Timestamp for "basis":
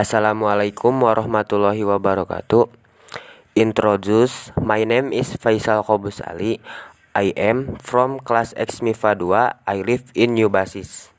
10.48-11.12